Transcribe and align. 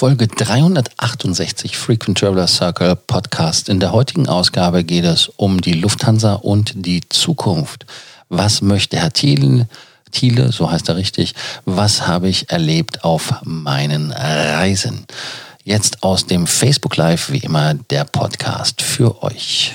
Folge 0.00 0.28
368 0.28 1.76
Frequent 1.76 2.16
Traveler 2.16 2.46
Circle 2.46 2.96
Podcast. 2.96 3.68
In 3.68 3.80
der 3.80 3.92
heutigen 3.92 4.30
Ausgabe 4.30 4.82
geht 4.82 5.04
es 5.04 5.28
um 5.36 5.60
die 5.60 5.74
Lufthansa 5.74 6.36
und 6.36 6.72
die 6.74 7.02
Zukunft. 7.10 7.84
Was 8.30 8.62
möchte 8.62 8.96
Herr 8.96 9.12
Thiele, 9.12 9.68
Thiele, 10.10 10.52
so 10.52 10.70
heißt 10.70 10.88
er 10.88 10.96
richtig, 10.96 11.34
was 11.66 12.06
habe 12.06 12.30
ich 12.30 12.48
erlebt 12.48 13.04
auf 13.04 13.42
meinen 13.42 14.10
Reisen? 14.10 15.04
Jetzt 15.64 16.02
aus 16.02 16.24
dem 16.24 16.46
Facebook 16.46 16.96
Live, 16.96 17.30
wie 17.30 17.40
immer, 17.40 17.74
der 17.74 18.04
Podcast 18.04 18.80
für 18.80 19.22
euch. 19.22 19.74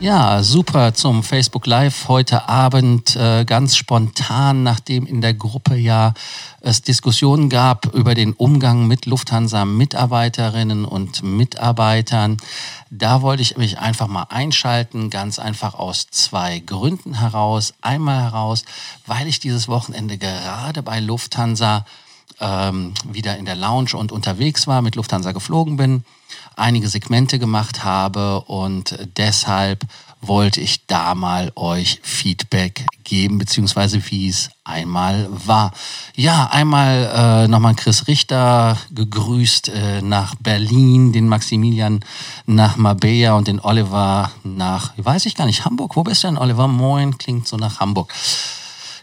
Ja, 0.00 0.42
super 0.42 0.94
zum 0.94 1.22
Facebook 1.22 1.66
Live 1.66 2.08
heute 2.08 2.48
Abend, 2.48 3.16
äh, 3.16 3.44
ganz 3.44 3.76
spontan, 3.76 4.62
nachdem 4.62 5.04
in 5.04 5.20
der 5.20 5.34
Gruppe 5.34 5.76
ja 5.76 6.14
es 6.62 6.80
Diskussionen 6.80 7.50
gab 7.50 7.84
über 7.94 8.14
den 8.14 8.32
Umgang 8.32 8.86
mit 8.86 9.04
Lufthansa-Mitarbeiterinnen 9.04 10.86
und 10.86 11.22
Mitarbeitern. 11.22 12.38
Da 12.88 13.20
wollte 13.20 13.42
ich 13.42 13.58
mich 13.58 13.78
einfach 13.78 14.06
mal 14.06 14.24
einschalten, 14.30 15.10
ganz 15.10 15.38
einfach 15.38 15.74
aus 15.74 16.06
zwei 16.10 16.60
Gründen 16.60 17.18
heraus. 17.18 17.74
Einmal 17.82 18.22
heraus, 18.22 18.64
weil 19.06 19.26
ich 19.26 19.38
dieses 19.38 19.68
Wochenende 19.68 20.16
gerade 20.16 20.82
bei 20.82 20.98
Lufthansa 20.98 21.84
ähm, 22.40 22.94
wieder 23.04 23.36
in 23.36 23.44
der 23.44 23.56
Lounge 23.56 23.94
und 23.94 24.12
unterwegs 24.12 24.66
war, 24.66 24.82
mit 24.82 24.96
Lufthansa 24.96 25.32
geflogen 25.32 25.76
bin, 25.76 26.04
einige 26.56 26.88
Segmente 26.88 27.38
gemacht 27.38 27.84
habe 27.84 28.40
und 28.42 28.98
deshalb 29.16 29.86
wollte 30.22 30.60
ich 30.60 30.86
da 30.86 31.14
mal 31.14 31.50
euch 31.56 32.00
Feedback 32.02 32.86
geben, 33.04 33.38
beziehungsweise 33.38 34.02
wie 34.10 34.28
es 34.28 34.50
einmal 34.64 35.28
war. 35.30 35.72
Ja, 36.14 36.50
einmal 36.52 37.44
äh, 37.44 37.48
nochmal 37.48 37.74
Chris 37.74 38.06
Richter 38.06 38.76
gegrüßt 38.90 39.70
äh, 39.70 40.02
nach 40.02 40.34
Berlin, 40.34 41.12
den 41.12 41.26
Maximilian 41.26 42.00
nach 42.46 42.76
Mabea 42.76 43.32
und 43.32 43.48
den 43.48 43.60
Oliver 43.60 44.30
nach, 44.44 44.92
weiß 44.98 45.26
ich 45.26 45.34
gar 45.34 45.46
nicht, 45.46 45.64
Hamburg. 45.64 45.96
Wo 45.96 46.02
bist 46.02 46.22
du 46.22 46.28
denn, 46.28 46.38
Oliver? 46.38 46.68
Moin, 46.68 47.16
klingt 47.16 47.48
so 47.48 47.56
nach 47.56 47.80
Hamburg. 47.80 48.12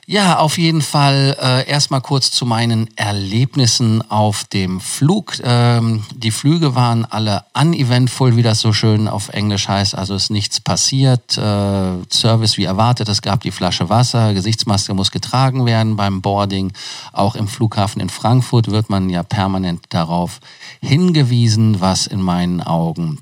Ja, 0.10 0.40
auf 0.40 0.58
jeden 0.58 0.82
Fall 0.82 1.36
äh, 1.38 1.70
erstmal 1.70 2.00
kurz 2.00 2.32
zu 2.32 2.46
meinen 2.46 2.88
Erlebnissen 2.96 4.10
auf 4.10 4.46
dem 4.46 4.80
Flug. 4.80 5.34
Ähm, 5.44 6.06
die 6.16 6.32
Flüge 6.32 6.76
waren 6.76 7.04
alle 7.04 7.44
uneventful, 7.54 8.38
wie 8.38 8.42
das 8.42 8.62
so 8.62 8.72
schön 8.72 9.10
auf 9.10 9.28
Englisch 9.28 9.68
heißt. 9.68 9.96
Also 9.96 10.16
ist 10.16 10.30
nichts 10.30 10.62
passiert. 10.62 11.38
Äh, 11.38 11.98
Service 12.10 12.56
wie 12.56 12.64
erwartet. 12.64 13.10
Es 13.10 13.22
gab 13.22 13.42
die 13.42 13.52
Flasche 13.52 13.90
Wasser. 13.90 14.34
Gesichtsmaske 14.34 14.94
muss 14.94 15.12
getragen 15.12 15.66
werden 15.66 15.98
beim 15.98 16.22
Boarding. 16.22 16.72
Auch 17.12 17.36
im 17.36 17.50
Flughafen 17.50 18.02
in 18.02 18.10
Frankfurt 18.10 18.72
wird 18.72 18.90
man 18.90 19.10
ja 19.10 19.24
permanent 19.24 19.88
darauf 19.90 20.40
hingewiesen, 20.80 21.82
was 21.82 22.08
in 22.08 22.22
meinen 22.22 22.62
Augen 22.62 23.20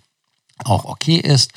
auch 0.66 0.86
okay 0.86 1.18
ist. 1.18 1.52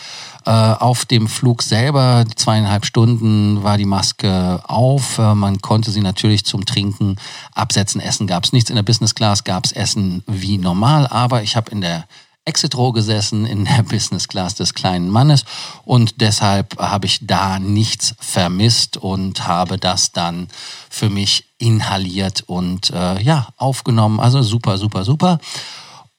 Äh, 0.45 0.51
auf 0.51 1.05
dem 1.05 1.28
Flug 1.28 1.62
selber, 1.62 2.25
zweieinhalb 2.37 2.87
Stunden, 2.87 3.62
war 3.62 3.77
die 3.78 3.84
Maske 3.84 4.62
auf. 4.67 5.19
Äh, 5.19 5.34
man 5.34 5.61
konnte 5.61 5.91
sie 5.91 6.01
natürlich 6.01 6.45
zum 6.45 6.64
Trinken 6.64 7.17
absetzen. 7.55 8.01
Essen 8.01 8.27
gab 8.27 8.45
es 8.45 8.53
nichts. 8.53 8.70
In 8.70 8.77
der 8.77 8.83
Business 8.83 9.14
Class 9.14 9.45
gab 9.45 9.64
es 9.64 9.73
Essen 9.73 10.23
wie 10.27 10.59
normal, 10.59 11.06
aber 11.06 11.42
ich 11.42 11.56
habe 11.56 11.70
in 11.70 11.81
der 11.81 12.06
Exit 12.48 12.75
Row 12.77 12.95
gesessen, 12.95 13.45
in 13.45 13.67
der 13.67 13.83
Business 13.89 14.27
Class 14.27 14.55
des 14.55 14.73
kleinen 14.73 15.11
Mannes 15.11 15.45
und 15.85 16.20
deshalb 16.23 16.79
habe 16.79 17.07
ich 17.07 17.27
da 17.27 17.58
nichts 17.58 18.14
vermisst 18.18 18.97
und 18.97 19.47
habe 19.47 19.77
das 19.77 20.13
dann 20.13 20.48
für 20.89 21.11
mich 21.11 21.45
inhaliert 21.58 22.45
und 22.47 22.91
äh, 22.91 23.20
ja, 23.23 23.48
aufgenommen. 23.58 24.18
Also 24.18 24.42
super, 24.42 24.79
super, 24.79 25.05
super. 25.05 25.39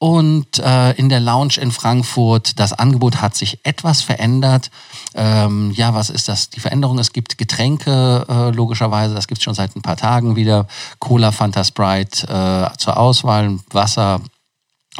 Und 0.02 0.58
äh, 0.58 0.92
in 0.92 1.10
der 1.10 1.20
Lounge 1.20 1.58
in 1.60 1.70
Frankfurt, 1.70 2.58
das 2.58 2.72
Angebot 2.72 3.20
hat 3.20 3.36
sich 3.36 3.58
etwas 3.64 4.00
verändert. 4.00 4.70
Ähm, 5.14 5.72
ja, 5.72 5.92
was 5.92 6.08
ist 6.08 6.26
das? 6.26 6.48
Die 6.48 6.60
Veränderung, 6.60 6.98
es 6.98 7.12
gibt 7.12 7.36
Getränke, 7.36 8.24
äh, 8.26 8.50
logischerweise, 8.50 9.14
das 9.14 9.28
gibt 9.28 9.40
es 9.40 9.44
schon 9.44 9.52
seit 9.52 9.76
ein 9.76 9.82
paar 9.82 9.98
Tagen 9.98 10.36
wieder. 10.36 10.66
Cola, 11.00 11.32
Fanta 11.32 11.64
Sprite 11.64 12.26
äh, 12.28 12.78
zur 12.78 12.96
Auswahl, 12.96 13.58
Wasser 13.72 14.22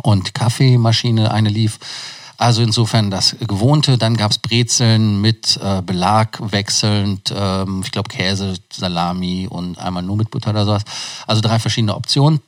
und 0.03 0.35
Kaffeemaschine, 0.35 1.31
eine 1.31 1.49
lief. 1.49 1.79
Also 2.37 2.61
insofern 2.61 3.11
das 3.11 3.37
Gewohnte. 3.41 3.97
Dann 3.97 4.19
gab's 4.19 4.37
Brezeln 4.37 5.23
mit 5.23 5.59
äh, 5.63 5.81
Belag 5.81 6.39
wechselnd, 6.53 7.33
ähm, 7.35 7.81
ich 7.83 7.91
glaube 7.91 8.11
Käse, 8.11 8.57
Salami 8.71 9.49
und 9.49 9.79
einmal 9.79 10.03
nur 10.03 10.19
mit 10.19 10.31
Butter 10.31 10.51
oder 10.51 10.67
sowas. 10.67 10.83
Also 11.27 11.41
drei 11.41 11.59
verschiedene 11.59 11.97
Optionen 11.97 12.43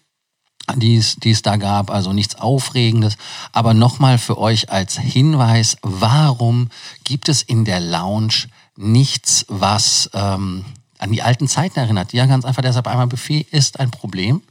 die 0.77 0.97
es, 0.97 1.17
die 1.17 1.31
es 1.31 1.43
da 1.43 1.57
gab, 1.57 1.91
also 1.91 2.13
nichts 2.13 2.37
Aufregendes. 2.37 3.17
Aber 3.53 3.75
nochmal 3.75 4.19
für 4.19 4.39
euch 4.39 4.71
als 4.71 4.99
Hinweis, 4.99 5.77
warum 5.83 6.69
gibt 7.05 7.29
es 7.29 7.43
in 7.43 7.65
der 7.65 7.81
Lounge 7.81 8.49
nichts, 8.77 9.45
was 9.49 10.11
ähm, 10.15 10.65
an 10.99 11.13
die 11.13 11.23
alten 11.23 11.49
Zeiten 11.49 11.79
erinnert? 11.79 12.13
Ja, 12.13 12.27
ganz 12.27 12.45
einfach 12.45 12.63
deshalb 12.63 12.87
einmal 12.87 13.07
Buffet 13.07 13.47
ist 13.51 13.81
ein 13.81 13.91
Problem. 13.91 14.43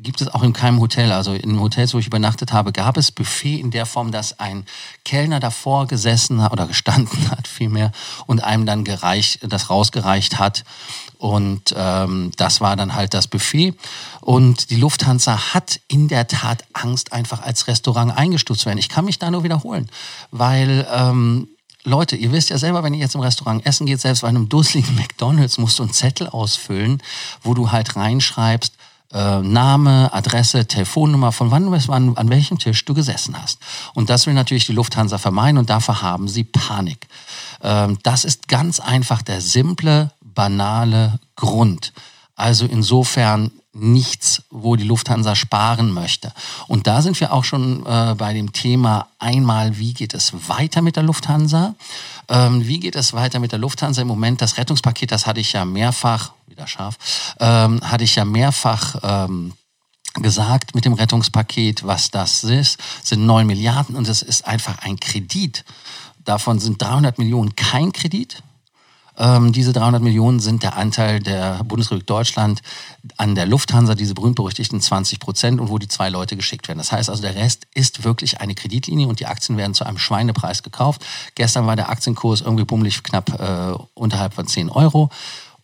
Gibt 0.00 0.20
es 0.20 0.28
auch 0.28 0.44
in 0.44 0.52
keinem 0.52 0.78
Hotel. 0.78 1.10
Also 1.10 1.32
in 1.32 1.58
Hotels, 1.58 1.92
wo 1.92 1.98
ich 1.98 2.06
übernachtet 2.06 2.52
habe, 2.52 2.70
gab 2.72 2.96
es 2.96 3.10
Buffet 3.10 3.58
in 3.58 3.72
der 3.72 3.84
Form, 3.84 4.12
dass 4.12 4.38
ein 4.38 4.64
Kellner 5.04 5.40
davor 5.40 5.88
gesessen 5.88 6.40
hat 6.40 6.52
oder 6.52 6.66
gestanden 6.66 7.30
hat 7.30 7.48
vielmehr 7.48 7.90
und 8.26 8.44
einem 8.44 8.64
dann 8.64 8.84
gereicht, 8.84 9.40
das 9.42 9.70
rausgereicht 9.70 10.38
hat. 10.38 10.64
Und 11.18 11.74
ähm, 11.76 12.30
das 12.36 12.60
war 12.60 12.76
dann 12.76 12.94
halt 12.94 13.12
das 13.12 13.26
Buffet. 13.26 13.74
Und 14.20 14.70
die 14.70 14.76
Lufthansa 14.76 15.52
hat 15.52 15.80
in 15.88 16.06
der 16.06 16.28
Tat 16.28 16.62
Angst, 16.74 17.12
einfach 17.12 17.42
als 17.42 17.66
Restaurant 17.66 18.16
eingestuft 18.16 18.60
zu 18.60 18.66
werden. 18.66 18.78
Ich 18.78 18.88
kann 18.88 19.04
mich 19.04 19.18
da 19.18 19.32
nur 19.32 19.42
wiederholen, 19.42 19.90
weil 20.30 20.86
ähm, 20.92 21.48
Leute, 21.84 22.16
ihr 22.16 22.32
wisst 22.32 22.50
ja 22.50 22.58
selber, 22.58 22.82
wenn 22.84 22.94
ihr 22.94 23.00
jetzt 23.00 23.14
im 23.14 23.20
Restaurant 23.20 23.64
essen 23.66 23.86
geht, 23.86 24.00
selbst 24.00 24.20
bei 24.20 24.28
einem 24.28 24.48
dusseligen 24.48 24.94
McDonalds 24.96 25.58
musst 25.58 25.78
du 25.78 25.82
einen 25.82 25.92
Zettel 25.92 26.28
ausfüllen, 26.28 27.02
wo 27.42 27.54
du 27.54 27.72
halt 27.72 27.96
reinschreibst, 27.96 28.74
äh, 29.12 29.40
Name, 29.40 30.12
Adresse, 30.12 30.66
Telefonnummer, 30.66 31.32
von 31.32 31.50
wann 31.50 31.70
bis 31.70 31.88
wann, 31.88 32.16
an 32.16 32.28
welchem 32.28 32.58
Tisch 32.58 32.84
du 32.84 32.94
gesessen 32.94 33.34
hast. 33.40 33.58
Und 33.94 34.10
das 34.10 34.26
will 34.26 34.34
natürlich 34.34 34.66
die 34.66 34.72
Lufthansa 34.72 35.18
vermeiden 35.18 35.58
und 35.58 35.70
dafür 35.70 36.02
haben 36.02 36.28
sie 36.28 36.44
Panik. 36.44 37.08
Ähm, 37.62 37.98
das 38.02 38.24
ist 38.24 38.48
ganz 38.48 38.80
einfach 38.80 39.22
der 39.22 39.40
simple 39.40 40.10
banale 40.20 41.18
Grund. 41.36 41.92
Also 42.36 42.66
insofern 42.66 43.50
nichts, 43.72 44.42
wo 44.50 44.76
die 44.76 44.84
Lufthansa 44.84 45.34
sparen 45.34 45.92
möchte. 45.92 46.32
Und 46.66 46.86
da 46.86 47.02
sind 47.02 47.18
wir 47.20 47.32
auch 47.32 47.44
schon 47.44 47.84
äh, 47.86 48.14
bei 48.16 48.32
dem 48.32 48.52
Thema 48.52 49.08
einmal, 49.18 49.78
wie 49.78 49.94
geht 49.94 50.14
es 50.14 50.32
weiter 50.48 50.82
mit 50.82 50.96
der 50.96 51.02
Lufthansa? 51.02 51.74
Ähm, 52.28 52.66
wie 52.66 52.80
geht 52.80 52.96
es 52.96 53.12
weiter 53.12 53.38
mit 53.38 53.52
der 53.52 53.58
Lufthansa 53.58 54.02
im 54.02 54.08
Moment? 54.08 54.40
Das 54.42 54.56
Rettungspaket, 54.56 55.12
das 55.12 55.26
hatte 55.26 55.40
ich 55.40 55.52
ja 55.52 55.64
mehrfach, 55.64 56.32
wieder 56.58 56.66
scharf, 56.66 56.98
ähm, 57.38 57.80
hatte 57.82 58.04
ich 58.04 58.16
ja 58.16 58.24
mehrfach 58.24 58.96
ähm, 59.02 59.52
gesagt 60.14 60.74
mit 60.74 60.84
dem 60.84 60.94
Rettungspaket, 60.94 61.86
was 61.86 62.10
das 62.10 62.42
ist, 62.42 62.78
sind 63.02 63.24
neun 63.24 63.46
Milliarden 63.46 63.94
und 63.94 64.08
es 64.08 64.22
ist 64.22 64.46
einfach 64.46 64.78
ein 64.80 64.98
Kredit. 64.98 65.64
Davon 66.24 66.58
sind 66.58 66.82
300 66.82 67.18
Millionen 67.18 67.54
kein 67.54 67.92
Kredit, 67.92 68.42
ähm, 69.18 69.52
diese 69.52 69.72
300 69.72 70.00
Millionen 70.00 70.38
sind 70.38 70.62
der 70.62 70.76
Anteil 70.76 71.20
der 71.20 71.64
Bundesrepublik 71.64 72.06
Deutschland 72.06 72.62
an 73.16 73.34
der 73.34 73.46
Lufthansa, 73.46 73.96
diese 73.96 74.14
berühmt-berüchtigten 74.14 74.80
20 74.80 75.18
Prozent 75.18 75.60
und 75.60 75.70
wo 75.70 75.78
die 75.78 75.88
zwei 75.88 76.08
Leute 76.08 76.36
geschickt 76.36 76.68
werden. 76.68 76.78
Das 76.78 76.92
heißt 76.92 77.10
also, 77.10 77.22
der 77.22 77.34
Rest 77.34 77.66
ist 77.74 78.04
wirklich 78.04 78.40
eine 78.40 78.54
Kreditlinie 78.54 79.08
und 79.08 79.18
die 79.18 79.26
Aktien 79.26 79.58
werden 79.58 79.74
zu 79.74 79.84
einem 79.84 79.98
Schweinepreis 79.98 80.62
gekauft. 80.62 81.04
Gestern 81.34 81.66
war 81.66 81.74
der 81.74 81.88
Aktienkurs 81.90 82.42
irgendwie 82.42 82.64
bummelig 82.64 83.02
knapp 83.02 83.40
äh, 83.40 83.82
unterhalb 83.94 84.34
von 84.34 84.46
10 84.46 84.70
Euro 84.70 85.10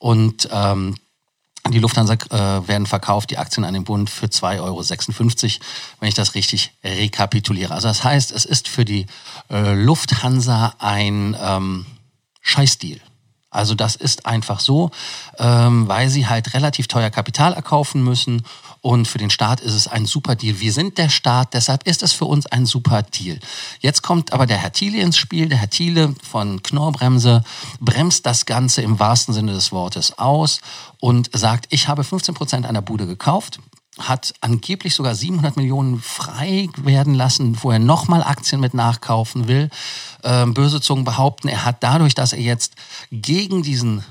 und 0.04 0.50
ähm, 0.52 0.96
die 1.70 1.78
Lufthansa 1.78 2.12
äh, 2.12 2.68
werden 2.68 2.86
verkauft, 2.86 3.30
die 3.30 3.38
Aktien 3.38 3.64
an 3.64 3.72
den 3.72 3.84
Bund 3.84 4.10
für 4.10 4.26
2,56 4.26 4.60
Euro, 4.60 4.84
wenn 5.98 6.08
ich 6.10 6.14
das 6.14 6.34
richtig 6.34 6.74
rekapituliere. 6.84 7.72
Also 7.72 7.88
das 7.88 8.04
heißt, 8.04 8.30
es 8.30 8.44
ist 8.44 8.68
für 8.68 8.84
die 8.84 9.06
äh, 9.48 9.72
Lufthansa 9.72 10.74
ein 10.78 11.34
ähm, 11.40 11.86
Scheißdeal. 12.42 13.00
Also 13.54 13.74
das 13.74 13.96
ist 13.96 14.26
einfach 14.26 14.60
so, 14.60 14.90
ähm, 15.38 15.88
weil 15.88 16.08
sie 16.08 16.26
halt 16.26 16.54
relativ 16.54 16.88
teuer 16.88 17.10
Kapital 17.10 17.52
erkaufen 17.52 18.02
müssen 18.02 18.42
und 18.80 19.08
für 19.08 19.16
den 19.16 19.30
Staat 19.30 19.60
ist 19.60 19.72
es 19.72 19.88
ein 19.88 20.04
super 20.04 20.34
Deal. 20.34 20.60
Wir 20.60 20.72
sind 20.72 20.98
der 20.98 21.08
Staat, 21.08 21.54
deshalb 21.54 21.86
ist 21.86 22.02
es 22.02 22.12
für 22.12 22.26
uns 22.26 22.44
ein 22.44 22.66
super 22.66 23.02
Deal. 23.02 23.38
Jetzt 23.80 24.02
kommt 24.02 24.32
aber 24.34 24.44
der 24.46 24.58
Herr 24.58 24.72
Thiele 24.72 25.00
ins 25.00 25.16
Spiel. 25.16 25.48
Der 25.48 25.56
Herr 25.56 25.70
Thiele 25.70 26.14
von 26.22 26.62
Knorrbremse 26.62 27.44
bremst 27.80 28.26
das 28.26 28.44
Ganze 28.44 28.82
im 28.82 28.98
wahrsten 28.98 29.32
Sinne 29.32 29.52
des 29.52 29.72
Wortes 29.72 30.18
aus 30.18 30.60
und 31.00 31.30
sagt, 31.32 31.66
ich 31.70 31.88
habe 31.88 32.04
15 32.04 32.34
Prozent 32.34 32.66
einer 32.66 32.82
Bude 32.82 33.06
gekauft 33.06 33.58
hat 33.99 34.35
angeblich 34.41 34.94
sogar 34.94 35.14
700 35.14 35.56
Millionen 35.56 36.00
frei 36.00 36.69
werden 36.76 37.14
lassen, 37.14 37.58
wo 37.62 37.70
er 37.70 37.79
nochmal 37.79 38.23
Aktien 38.23 38.61
mit 38.61 38.75
nachkaufen 38.75 39.49
will. 39.49 39.70
Ähm, 40.23 40.55
böse 40.55 40.81
Zungen 40.81 41.05
behaupten, 41.05 41.49
er 41.49 41.64
hat 41.64 41.82
dadurch, 41.82 42.14
dass 42.14 42.32
er 42.32 42.41
jetzt 42.41 42.75
gegen 43.12 43.62
diesen 43.62 44.05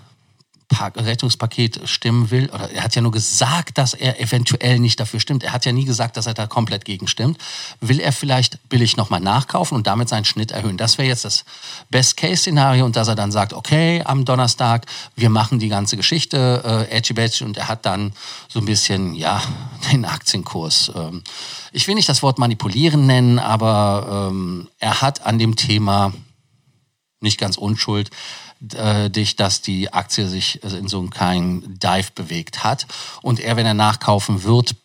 Rettungspaket 0.79 1.81
stimmen 1.85 2.31
will, 2.31 2.49
oder 2.49 2.69
er 2.71 2.83
hat 2.83 2.95
ja 2.95 3.01
nur 3.01 3.11
gesagt, 3.11 3.77
dass 3.77 3.93
er 3.93 4.19
eventuell 4.19 4.79
nicht 4.79 4.99
dafür 4.99 5.19
stimmt. 5.19 5.43
Er 5.43 5.53
hat 5.53 5.65
ja 5.65 5.71
nie 5.71 5.85
gesagt, 5.85 6.17
dass 6.17 6.27
er 6.27 6.33
da 6.33 6.47
komplett 6.47 6.85
gegen 6.85 7.07
stimmt. 7.07 7.37
Will 7.81 7.99
er 7.99 8.11
vielleicht 8.11 8.69
billig 8.69 8.97
nochmal 8.97 9.19
nachkaufen 9.19 9.75
und 9.75 9.87
damit 9.87 10.09
seinen 10.09 10.25
Schnitt 10.25 10.51
erhöhen? 10.51 10.77
Das 10.77 10.97
wäre 10.97 11.07
jetzt 11.07 11.25
das 11.25 11.45
Best-Case-Szenario 11.89 12.85
und 12.85 12.95
dass 12.95 13.07
er 13.07 13.15
dann 13.15 13.31
sagt, 13.31 13.53
okay, 13.53 14.01
am 14.05 14.25
Donnerstag, 14.25 14.85
wir 15.15 15.29
machen 15.29 15.59
die 15.59 15.69
ganze 15.69 15.97
Geschichte, 15.97 16.87
äh, 16.89 16.97
Edgy 16.97 17.13
Badge, 17.13 17.45
und 17.45 17.57
er 17.57 17.67
hat 17.67 17.85
dann 17.85 18.13
so 18.47 18.59
ein 18.59 18.65
bisschen, 18.65 19.15
ja, 19.15 19.41
den 19.91 20.05
Aktienkurs. 20.05 20.91
Ähm, 20.95 21.23
ich 21.71 21.87
will 21.87 21.95
nicht 21.95 22.09
das 22.09 22.21
Wort 22.21 22.37
manipulieren 22.37 23.07
nennen, 23.07 23.39
aber 23.39 24.29
ähm, 24.31 24.69
er 24.79 25.01
hat 25.01 25.25
an 25.25 25.39
dem 25.39 25.55
Thema 25.55 26.13
nicht 27.19 27.39
ganz 27.39 27.57
Unschuld 27.57 28.11
äh, 28.75 29.09
dich, 29.09 29.35
dass 29.35 29.61
die 29.61 29.91
Aktie 29.91 30.27
sich 30.27 30.63
in 30.63 30.87
so 30.87 30.99
einem 30.99 31.09
kleinen 31.09 31.79
Dive 31.79 32.11
bewegt 32.15 32.63
hat. 32.63 32.87
Und 33.21 33.39
er, 33.39 33.57
wenn 33.57 33.65
er 33.65 33.73
nachkaufen 33.73 34.43
wird, 34.43 34.75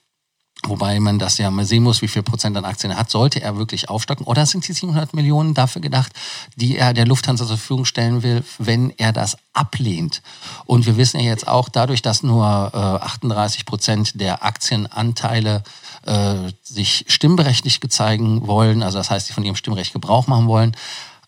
Wobei 0.64 0.98
man 0.98 1.20
das 1.20 1.38
ja 1.38 1.52
mal 1.52 1.64
sehen 1.64 1.84
muss, 1.84 2.02
wie 2.02 2.08
viel 2.08 2.24
Prozent 2.24 2.56
an 2.56 2.64
Aktien 2.64 2.90
er 2.90 2.98
hat, 2.98 3.10
sollte 3.10 3.40
er 3.40 3.56
wirklich 3.56 3.88
aufstocken. 3.88 4.26
Oder 4.26 4.44
sind 4.44 4.66
die 4.66 4.72
700 4.72 5.14
Millionen 5.14 5.54
dafür 5.54 5.80
gedacht, 5.80 6.12
die 6.56 6.76
er 6.76 6.92
der 6.94 7.06
Lufthansa 7.06 7.46
zur 7.46 7.56
Verfügung 7.56 7.84
stellen 7.84 8.24
will, 8.24 8.42
wenn 8.58 8.90
er 8.90 9.12
das 9.12 9.36
ablehnt? 9.52 10.20
Und 10.66 10.84
wir 10.84 10.96
wissen 10.96 11.20
ja 11.20 11.26
jetzt 11.26 11.46
auch, 11.46 11.68
dadurch, 11.68 12.02
dass 12.02 12.24
nur 12.24 12.72
äh, 12.74 12.76
38 12.76 13.66
Prozent 13.66 14.20
der 14.20 14.44
Aktienanteile 14.44 15.62
äh, 16.04 16.34
sich 16.62 17.04
stimmberechtigt 17.06 17.92
zeigen 17.92 18.48
wollen, 18.48 18.82
also 18.82 18.98
das 18.98 19.10
heißt, 19.10 19.28
die 19.28 19.34
von 19.34 19.44
ihrem 19.44 19.56
Stimmrecht 19.56 19.92
Gebrauch 19.92 20.26
machen 20.26 20.48
wollen, 20.48 20.76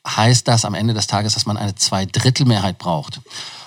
heißt 0.06 0.49
das 0.49 0.64
am 0.64 0.75
Ende 0.75 0.94
des 0.94 1.06
Tages, 1.06 1.35
dass 1.35 1.47
man 1.47 1.56
eine 1.56 1.75
Zweidrittelmehrheit 1.75 2.79
braucht. 2.79 3.20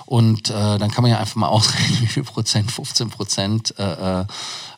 Und 0.06 0.50
äh, 0.50 0.78
dann 0.78 0.92
kann 0.92 1.02
man 1.02 1.12
ja 1.12 1.20
einfach 1.20 1.36
mal 1.36 1.48
ausrechnen, 1.50 2.02
wie 2.02 2.08
viel 2.08 2.24
Prozent, 2.24 2.72
15 2.72 3.10
Prozent 3.10 3.80
äh, 3.80 4.26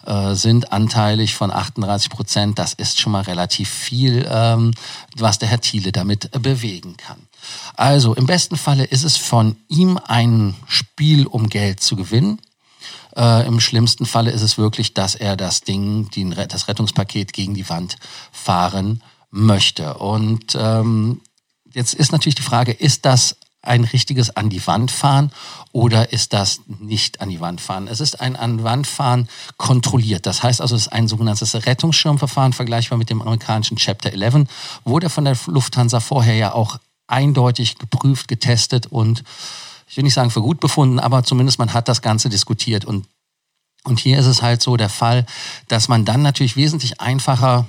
äh, 0.05 0.35
sind 0.35 0.71
anteilig 0.71 1.35
von 1.35 1.51
38 1.51 2.09
Prozent. 2.09 2.59
Das 2.59 2.73
ist 2.73 2.99
schon 2.99 3.11
mal 3.11 3.23
relativ 3.23 3.69
viel, 3.69 4.27
ähm, 4.29 4.71
was 5.17 5.39
der 5.39 5.49
Herr 5.49 5.61
Thiele 5.61 5.91
damit 5.91 6.31
bewegen 6.41 6.95
kann. 6.97 7.17
Also 7.75 8.13
im 8.13 8.25
besten 8.25 8.57
Falle 8.57 8.85
ist 8.85 9.03
es 9.03 9.17
von 9.17 9.55
ihm 9.67 9.99
ein 10.05 10.55
Spiel, 10.67 11.27
um 11.27 11.49
Geld 11.49 11.81
zu 11.81 11.95
gewinnen. 11.95 12.39
Äh, 13.15 13.47
Im 13.47 13.59
schlimmsten 13.59 14.05
Falle 14.05 14.31
ist 14.31 14.41
es 14.41 14.57
wirklich, 14.57 14.93
dass 14.93 15.15
er 15.15 15.37
das 15.37 15.61
Ding, 15.61 16.09
die, 16.11 16.29
das 16.29 16.67
Rettungspaket 16.67 17.33
gegen 17.33 17.53
die 17.53 17.69
Wand 17.69 17.97
fahren 18.31 19.01
möchte. 19.31 19.95
Und 19.95 20.57
ähm, 20.59 21.21
Jetzt 21.75 21.93
ist 21.93 22.13
natürlich 22.13 22.35
die 22.35 22.41
Frage, 22.41 22.71
ist 22.71 23.05
das 23.05 23.35
ein 23.61 23.83
richtiges 23.83 24.35
an 24.35 24.49
die 24.49 24.65
Wand 24.65 24.91
fahren 24.91 25.31
oder 25.73 26.13
ist 26.13 26.31
das 26.31 26.61
nicht 26.67 27.19
an 27.19 27.29
die 27.29 27.41
Wand 27.41 27.59
fahren? 27.59 27.87
Es 27.87 27.99
ist 27.99 28.21
ein 28.21 28.35
an 28.35 28.59
die 28.59 28.63
Wand 28.63 28.87
fahren 28.87 29.27
kontrolliert. 29.57 30.25
Das 30.25 30.41
heißt 30.41 30.61
also, 30.61 30.75
es 30.75 30.83
ist 30.83 30.93
ein 30.93 31.07
sogenanntes 31.07 31.53
Rettungsschirmverfahren, 31.53 32.53
vergleichbar 32.53 32.97
mit 32.97 33.09
dem 33.09 33.21
amerikanischen 33.21 33.77
Chapter 33.77 34.13
11, 34.13 34.45
wurde 34.85 35.09
von 35.09 35.25
der 35.25 35.35
Lufthansa 35.47 35.99
vorher 35.99 36.35
ja 36.35 36.53
auch 36.53 36.79
eindeutig 37.07 37.77
geprüft, 37.77 38.29
getestet 38.29 38.87
und 38.87 39.23
ich 39.87 39.97
will 39.97 40.05
nicht 40.05 40.13
sagen 40.13 40.31
für 40.31 40.41
gut 40.41 40.61
befunden, 40.61 40.99
aber 40.99 41.23
zumindest 41.23 41.59
man 41.59 41.73
hat 41.73 41.89
das 41.89 42.01
Ganze 42.01 42.29
diskutiert 42.29 42.85
und 42.85 43.05
und 43.83 43.99
hier 43.99 44.17
ist 44.17 44.25
es 44.25 44.41
halt 44.41 44.63
so 44.63 44.77
der 44.77 44.89
Fall, 44.89 45.27
dass 45.67 45.89
man 45.89 46.05
dann 46.05 46.23
natürlich 46.23 46.55
wesentlich 46.55 47.01
einfacher 47.01 47.67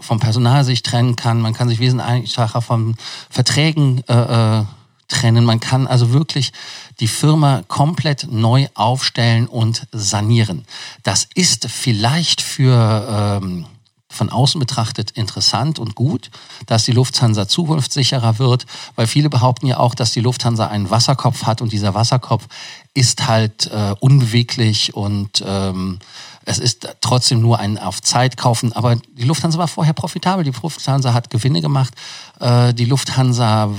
vom 0.00 0.20
Personal 0.20 0.64
sich 0.64 0.82
trennen 0.82 1.16
kann. 1.16 1.40
Man 1.40 1.54
kann 1.54 1.68
sich 1.68 1.78
wesentlich 1.78 2.08
einfacher 2.08 2.62
von 2.62 2.96
Verträgen 3.28 4.02
äh, 4.08 4.60
äh, 4.60 4.64
trennen. 5.08 5.44
Man 5.44 5.60
kann 5.60 5.86
also 5.86 6.12
wirklich 6.12 6.52
die 7.00 7.08
Firma 7.08 7.62
komplett 7.68 8.28
neu 8.30 8.68
aufstellen 8.74 9.46
und 9.46 9.86
sanieren. 9.92 10.64
Das 11.02 11.28
ist 11.34 11.66
vielleicht 11.68 12.40
für 12.40 13.40
ähm, 13.42 13.66
von 14.10 14.28
außen 14.28 14.58
betrachtet 14.58 15.12
interessant 15.12 15.78
und 15.78 15.94
gut, 15.94 16.30
dass 16.66 16.84
die 16.84 16.92
Lufthansa 16.92 17.46
zukunftssicherer 17.46 18.38
wird, 18.38 18.66
weil 18.96 19.06
viele 19.06 19.30
behaupten 19.30 19.66
ja 19.66 19.78
auch, 19.78 19.94
dass 19.94 20.10
die 20.10 20.20
Lufthansa 20.20 20.66
einen 20.66 20.90
Wasserkopf 20.90 21.44
hat 21.44 21.62
und 21.62 21.72
dieser 21.72 21.94
Wasserkopf 21.94 22.46
ist 22.92 23.28
halt 23.28 23.70
äh, 23.72 23.94
unbeweglich 24.00 24.94
und 24.94 25.44
ähm, 25.46 26.00
es 26.50 26.58
ist 26.58 26.96
trotzdem 27.00 27.40
nur 27.40 27.60
ein 27.60 27.78
auf 27.78 28.02
Zeit 28.02 28.36
kaufen. 28.36 28.72
Aber 28.72 28.96
die 28.96 29.22
Lufthansa 29.22 29.56
war 29.58 29.68
vorher 29.68 29.94
profitabel. 29.94 30.44
Die 30.44 30.50
Lufthansa 30.50 31.14
hat 31.14 31.30
Gewinne 31.30 31.60
gemacht. 31.60 31.94
Äh, 32.40 32.74
die 32.74 32.86
Lufthansa 32.86 33.72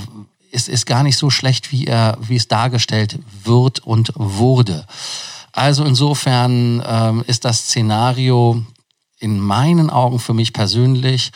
ist, 0.50 0.68
ist 0.68 0.86
gar 0.86 1.02
nicht 1.02 1.18
so 1.18 1.28
schlecht, 1.28 1.70
wie, 1.70 1.86
er, 1.86 2.16
wie 2.20 2.36
es 2.36 2.48
dargestellt 2.48 3.18
wird 3.44 3.80
und 3.80 4.12
wurde. 4.14 4.86
Also 5.52 5.84
insofern 5.84 6.82
ähm, 6.86 7.24
ist 7.26 7.44
das 7.44 7.58
Szenario 7.64 8.64
in 9.18 9.38
meinen 9.38 9.90
Augen 9.90 10.18
für 10.18 10.32
mich 10.32 10.54
persönlich 10.54 11.30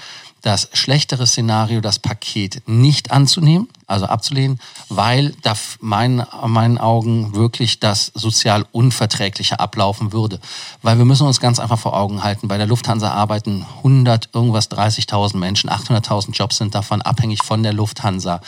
das 0.46 0.68
schlechtere 0.74 1.26
Szenario, 1.26 1.80
das 1.80 1.98
Paket 1.98 2.62
nicht 2.68 3.10
anzunehmen, 3.10 3.68
also 3.88 4.06
abzulehnen, 4.06 4.60
weil 4.88 5.34
da 5.42 5.54
meinen, 5.80 6.24
meinen 6.46 6.78
Augen 6.78 7.34
wirklich 7.34 7.80
das 7.80 8.12
sozial 8.14 8.64
Unverträgliche 8.70 9.58
ablaufen 9.58 10.12
würde. 10.12 10.38
Weil 10.82 10.98
wir 10.98 11.04
müssen 11.04 11.26
uns 11.26 11.40
ganz 11.40 11.58
einfach 11.58 11.80
vor 11.80 11.96
Augen 11.96 12.22
halten, 12.22 12.46
bei 12.46 12.58
der 12.58 12.68
Lufthansa 12.68 13.10
arbeiten 13.10 13.66
100, 13.78 14.28
irgendwas 14.34 14.70
30.000 14.70 15.36
Menschen, 15.36 15.68
800.000 15.68 16.30
Jobs 16.30 16.58
sind 16.58 16.76
davon 16.76 17.02
abhängig 17.02 17.42
von 17.42 17.64
der 17.64 17.72
Lufthansa. 17.72 18.40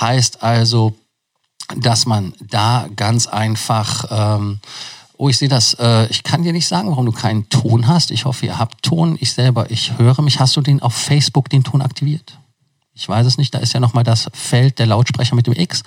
Heißt 0.00 0.44
also, 0.44 0.94
dass 1.76 2.06
man 2.06 2.32
da 2.40 2.86
ganz 2.94 3.26
einfach... 3.26 4.04
Ähm, 4.10 4.60
Oh, 5.22 5.28
ich 5.28 5.36
sehe 5.36 5.50
das. 5.50 5.74
Äh, 5.74 6.06
ich 6.06 6.22
kann 6.22 6.44
dir 6.44 6.54
nicht 6.54 6.66
sagen, 6.66 6.88
warum 6.88 7.04
du 7.04 7.12
keinen 7.12 7.46
Ton 7.50 7.86
hast. 7.86 8.10
Ich 8.10 8.24
hoffe, 8.24 8.46
ihr 8.46 8.58
habt 8.58 8.82
Ton. 8.82 9.18
Ich 9.20 9.34
selber, 9.34 9.70
ich 9.70 9.98
höre 9.98 10.22
mich. 10.22 10.40
Hast 10.40 10.56
du 10.56 10.62
den 10.62 10.80
auf 10.80 10.94
Facebook 10.94 11.50
den 11.50 11.62
Ton 11.62 11.82
aktiviert? 11.82 12.38
Ich 12.94 13.06
weiß 13.06 13.26
es 13.26 13.36
nicht. 13.36 13.52
Da 13.52 13.58
ist 13.58 13.74
ja 13.74 13.80
nochmal 13.80 14.02
das 14.02 14.30
Feld 14.32 14.78
der 14.78 14.86
Lautsprecher 14.86 15.34
mit 15.34 15.46
dem 15.46 15.52
X. 15.52 15.82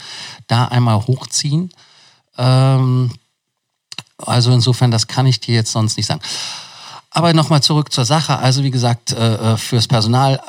Da 0.46 0.66
einmal 0.66 1.08
hochziehen. 1.08 1.72
Ähm, 2.38 3.12
also 4.18 4.52
insofern, 4.52 4.92
das 4.92 5.08
kann 5.08 5.26
ich 5.26 5.40
dir 5.40 5.56
jetzt 5.56 5.72
sonst 5.72 5.98
nicht 5.98 6.06
sagen. 6.06 6.22
Aber 7.10 7.34
nochmal 7.34 7.64
zurück 7.64 7.92
zur 7.92 8.06
Sache. 8.06 8.38
Also 8.38 8.64
wie 8.64 8.70
gesagt, 8.70 9.14
äh, 9.14 9.54
äh 9.54 9.58
fürs 9.58 9.88
Personal 9.88 10.42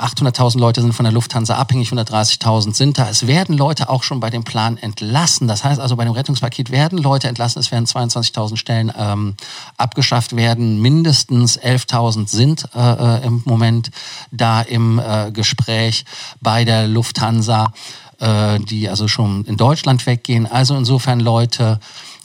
800.000 0.00 0.58
Leute 0.58 0.80
sind 0.80 0.94
von 0.94 1.04
der 1.04 1.12
Lufthansa 1.12 1.56
abhängig, 1.56 1.90
130.000 1.90 2.74
sind 2.74 2.98
da. 2.98 3.08
Es 3.08 3.26
werden 3.26 3.56
Leute 3.56 3.90
auch 3.90 4.02
schon 4.02 4.18
bei 4.20 4.30
dem 4.30 4.44
Plan 4.44 4.78
entlassen. 4.78 5.46
Das 5.46 5.62
heißt 5.62 5.78
also, 5.78 5.96
bei 5.96 6.04
dem 6.04 6.14
Rettungspaket 6.14 6.70
werden 6.70 6.98
Leute 6.98 7.28
entlassen. 7.28 7.60
Es 7.60 7.70
werden 7.70 7.84
22.000 7.84 8.56
Stellen 8.56 8.92
ähm, 8.96 9.34
abgeschafft 9.76 10.34
werden. 10.36 10.80
Mindestens 10.80 11.60
11.000 11.60 12.28
sind 12.28 12.64
äh, 12.74 13.18
äh, 13.18 13.26
im 13.26 13.42
Moment 13.44 13.90
da 14.30 14.62
im 14.62 14.98
äh, 14.98 15.30
Gespräch 15.32 16.04
bei 16.40 16.64
der 16.64 16.88
Lufthansa, 16.88 17.72
äh, 18.20 18.58
die 18.60 18.88
also 18.88 19.06
schon 19.06 19.44
in 19.44 19.56
Deutschland 19.56 20.06
weggehen. 20.06 20.46
Also 20.46 20.76
insofern 20.76 21.20
Leute, 21.20 21.78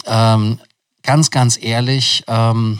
ähm, 0.05 0.59
ganz, 1.03 1.29
ganz 1.29 1.57
ehrlich, 1.61 2.23
ähm, 2.27 2.79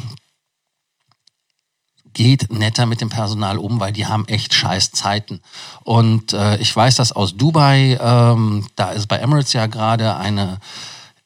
geht 2.15 2.51
netter 2.51 2.88
mit 2.88 3.01
dem 3.01 3.10
Personal 3.10 3.60
um, 3.60 3.79
weil 3.79 3.93
die 3.93 4.07
haben 4.07 4.27
echt 4.27 4.55
scheiß 4.55 4.91
Zeiten. 4.91 5.41
Und 5.84 6.34
äh, 6.34 6.57
ich 6.57 6.75
weiß 6.75 6.95
das 6.95 7.12
aus 7.12 7.38
Dubai, 7.38 8.00
ähm, 8.01 8.65
da 8.75 8.91
ist 8.91 9.05
bei 9.05 9.17
Emirates 9.17 9.53
ja 9.53 9.67
gerade 9.67 10.15
eine 10.17 10.57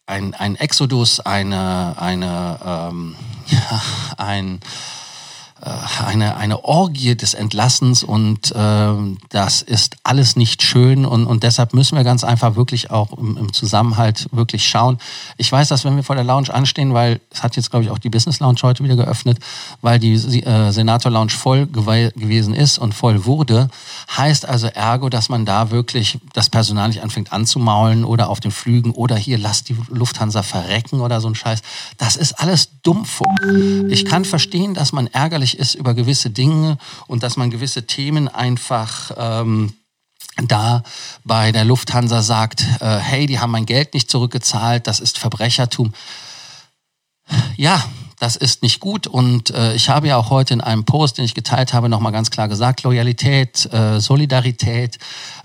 ein, 0.09 0.33
ein 0.33 0.55
Exodus, 0.55 1.19
eine, 1.19 1.95
eine 1.99 2.59
ähm, 2.65 3.15
ja, 3.47 3.81
ein 4.17 4.59
eine, 5.61 6.37
eine 6.37 6.63
Orgie 6.63 7.15
des 7.15 7.33
Entlassens 7.33 8.03
und 8.03 8.51
äh, 8.51 8.93
das 9.29 9.61
ist 9.61 9.97
alles 10.03 10.35
nicht 10.35 10.63
schön 10.63 11.05
und, 11.05 11.25
und 11.25 11.43
deshalb 11.43 11.73
müssen 11.73 11.97
wir 11.97 12.03
ganz 12.03 12.23
einfach 12.23 12.55
wirklich 12.55 12.91
auch 12.91 13.11
im, 13.17 13.35
im 13.35 13.53
Zusammenhalt 13.53 14.27
wirklich 14.31 14.67
schauen. 14.67 14.99
Ich 15.37 15.51
weiß, 15.51 15.67
dass 15.67 15.83
wenn 15.83 15.95
wir 15.95 16.03
vor 16.03 16.15
der 16.15 16.23
Lounge 16.23 16.53
anstehen, 16.53 16.93
weil 16.93 17.19
es 17.31 17.43
hat 17.43 17.55
jetzt 17.55 17.71
glaube 17.71 17.83
ich 17.83 17.91
auch 17.91 17.97
die 17.97 18.09
Business 18.09 18.39
Lounge 18.39 18.59
heute 18.63 18.83
wieder 18.83 18.95
geöffnet, 18.95 19.39
weil 19.81 19.99
die 19.99 20.13
äh, 20.13 20.71
Senator 20.71 21.11
Lounge 21.11 21.31
voll 21.31 21.67
gewesen 21.67 22.53
ist 22.53 22.77
und 22.77 22.93
voll 22.93 23.25
wurde, 23.25 23.69
heißt 24.15 24.47
also 24.47 24.67
ergo, 24.67 25.09
dass 25.09 25.29
man 25.29 25.45
da 25.45 25.71
wirklich 25.71 26.19
das 26.33 26.49
Personal 26.49 26.87
nicht 26.87 27.03
anfängt 27.03 27.33
anzumaulen 27.33 28.05
oder 28.05 28.29
auf 28.29 28.39
den 28.39 28.51
Flügen 28.51 28.91
oder 28.91 29.17
hier 29.17 29.37
lasst 29.37 29.69
die 29.69 29.77
Lufthansa 29.89 30.43
verrecken 30.43 31.01
oder 31.01 31.19
so 31.19 31.27
ein 31.27 31.35
Scheiß. 31.35 31.61
Das 31.97 32.15
ist 32.15 32.39
alles 32.39 32.81
Dummfunk. 32.81 33.89
Ich 33.89 34.05
kann 34.05 34.23
verstehen, 34.23 34.73
dass 34.73 34.93
man 34.93 35.07
ärgerlich 35.07 35.48
traurig 35.49 35.57
ist 35.57 35.75
über 35.75 35.93
gewisse 35.93 36.29
Dinge 36.29 36.77
und 37.07 37.23
dass 37.23 37.37
man 37.37 37.49
gewisse 37.49 37.85
Themen 37.85 38.27
einfach 38.27 39.11
ähm, 39.17 39.73
da 40.43 40.83
bei 41.23 41.51
der 41.51 41.65
Lufthansa 41.65 42.21
sagt, 42.21 42.61
äh, 42.79 42.97
hey, 42.97 43.25
die 43.25 43.39
haben 43.39 43.51
mein 43.51 43.65
Geld 43.65 43.93
nicht 43.93 44.09
zurückgezahlt, 44.09 44.87
das 44.87 44.99
ist 44.99 45.17
Verbrechertum. 45.17 45.93
Ja, 47.57 47.83
das 48.19 48.35
ist 48.35 48.63
nicht 48.63 48.79
gut 48.79 49.07
und 49.07 49.49
äh, 49.51 49.73
ich 49.73 49.89
habe 49.89 50.07
ja 50.07 50.17
auch 50.17 50.29
heute 50.29 50.53
in 50.53 50.61
einem 50.61 50.83
Post, 50.83 51.17
den 51.17 51.25
ich 51.25 51.33
geteilt 51.33 51.73
habe, 51.73 51.89
nochmal 51.89 52.11
ganz 52.11 52.29
klar 52.29 52.47
gesagt, 52.47 52.83
Loyalität, 52.83 53.71
äh, 53.73 53.99
Solidarität, 53.99 54.99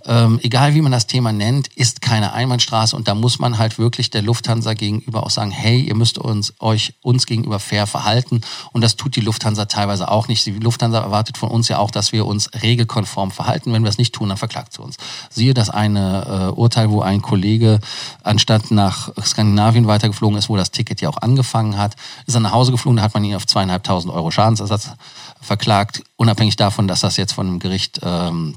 ähm, 0.07 0.39
egal 0.43 0.75
wie 0.75 0.83
man 0.83 0.93
das 0.93 1.07
Thema 1.07 1.33
nennt, 1.33 1.69
ist 1.69 2.03
keine 2.03 2.33
Einbahnstraße 2.33 2.97
und 2.97 3.09
da 3.09 3.15
muss 3.15 3.39
man 3.39 3.59
halt 3.59 3.79
wirklich 3.79 4.11
der 4.11 4.23
Lufthansa 4.23 4.75
gegenüber 4.75 5.25
auch 5.25 5.31
sagen, 5.31 5.51
hey, 5.51 5.81
ihr 5.81 5.95
müsst 5.95 6.19
uns 6.19 6.53
euch 6.61 6.95
uns 7.01 7.27
gegenüber 7.27 7.61
fair 7.61 7.87
verhalten 7.87 8.41
und 8.73 8.83
das 8.83 8.97
tut 8.97 9.17
die 9.17 9.21
Lufthansa 9.21 9.67
teilweise 9.67 10.11
auch 10.11 10.29
nicht. 10.29 10.45
Die 10.45 10.51
Lufthansa 10.53 11.01
erwartet 11.01 11.39
von 11.39 11.51
uns 11.51 11.69
ja 11.69 11.79
auch, 11.79 11.91
dass 11.91 12.13
wir 12.13 12.27
uns 12.27 12.51
regelkonform 12.61 13.31
verhalten. 13.31 13.73
Wenn 13.73 13.85
wir 13.85 13.89
es 13.89 13.99
nicht 13.99 14.15
tun, 14.15 14.29
dann 14.29 14.39
verklagt 14.39 14.75
sie 14.75 14.83
uns. 14.83 14.97
Siehe 15.31 15.55
das 15.55 15.71
eine 15.71 16.51
äh, 16.53 16.59
Urteil, 16.59 16.91
wo 16.91 17.01
ein 17.01 17.23
Kollege 17.23 17.79
anstatt 18.23 18.71
nach 18.71 19.11
Skandinavien 19.25 19.87
weitergeflogen 19.87 20.37
ist, 20.39 20.49
wo 20.49 20.57
das 20.57 20.71
Ticket 20.71 21.01
ja 21.01 21.09
auch 21.09 21.19
angefangen 21.19 21.79
hat, 21.79 21.95
ist 22.27 22.35
er 22.35 22.41
nach 22.41 22.53
Hause 22.65 22.73
geflogen, 22.73 22.97
da 22.97 23.03
hat 23.03 23.13
man 23.13 23.25
ihn 23.25 23.35
auf 23.35 23.47
zweieinhalbtausend 23.47 24.13
Euro 24.13 24.31
Schadensersatz 24.31 24.93
verklagt, 25.43 26.03
unabhängig 26.17 26.57
davon, 26.57 26.89
dass 26.89 27.01
das 27.01 27.19
jetzt 27.19 27.33
von 27.33 27.47
einem 27.47 27.59
Gericht 27.59 28.01
ähm, 28.03 28.57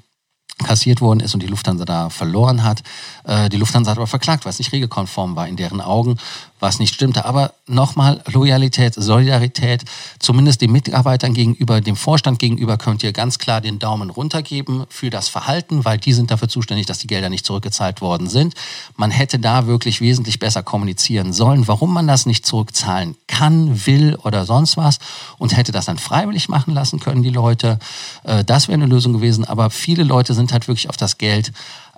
kassiert 0.64 1.02
worden 1.02 1.20
ist 1.20 1.34
und 1.34 1.44
die 1.44 1.48
Lufthansa 1.48 1.84
da 1.84 2.10
verloren 2.10 2.64
hat. 2.64 2.84
Äh, 3.26 3.50
die 3.50 3.58
Lufthansa 3.58 3.92
hat 3.92 3.98
aber 3.98 4.08
verklagt, 4.08 4.46
weil 4.46 4.52
es 4.52 4.60
nicht 4.60 4.72
regelkonform 4.72 5.36
war 5.36 5.46
in 5.46 5.58
deren 5.58 5.82
Augen, 5.82 6.18
was 6.62 6.80
nicht 6.80 6.94
stimmte. 6.94 7.26
Aber 7.26 7.52
nochmal, 7.68 8.22
Loyalität, 8.32 8.94
Solidarität, 8.96 9.84
zumindest 10.20 10.62
den 10.62 10.72
Mitarbeitern 10.72 11.34
gegenüber, 11.34 11.82
dem 11.82 11.96
Vorstand 11.96 12.40
gegenüber 12.40 12.78
könnt 12.78 13.04
ihr 13.04 13.14
ganz 13.14 13.40
klar 13.40 13.62
den 13.62 13.80
Daumen 13.80 14.10
runtergeben 14.10 14.86
für 14.90 15.10
das 15.10 15.30
Verhalten, 15.30 15.86
weil 15.86 15.98
die 15.98 16.14
sind 16.14 16.32
dafür 16.32 16.48
zuständig, 16.50 16.86
dass 16.86 17.00
die 17.00 17.08
Gelder 17.08 17.30
nicht 17.30 17.46
zurückgezahlt 17.46 18.02
worden 18.02 18.28
sind. 18.28 18.54
Man 18.96 19.12
hätte 19.12 19.40
da 19.40 19.68
wirklich 19.68 20.02
wesentlich 20.02 20.40
besser 20.40 20.64
kommunizieren 20.64 21.34
sollen, 21.34 21.68
warum 21.68 21.94
man 21.94 22.08
das 22.08 22.26
nicht 22.26 22.46
zurückzahlen 22.46 23.16
kann, 23.28 23.86
will 23.86 24.16
oder 24.24 24.46
sonst 24.46 24.78
was 24.78 25.00
und 25.38 25.56
hätte 25.56 25.72
das 25.72 25.86
dann 25.86 25.98
freiwillig 25.98 26.50
machen 26.50 26.74
lassen 26.74 27.00
können, 27.00 27.24
die 27.24 27.30
Leute. 27.30 27.80
Äh, 28.24 28.44
das 28.44 28.68
wäre 28.68 28.76
eine 28.76 28.86
Lösung 28.86 29.14
gewesen. 29.14 29.46
Aber 29.46 29.70
viele 29.70 30.04
Leute 30.04 30.34
sind 30.34 30.54
halt 30.54 30.68
wirklich 30.68 30.90
auf 30.90 30.98
das 30.98 31.18
Geld 31.18 31.52